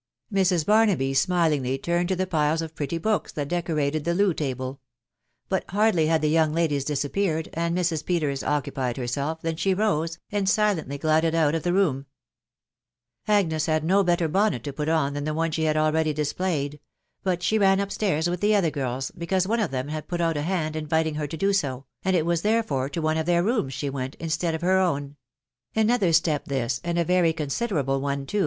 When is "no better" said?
13.83-14.27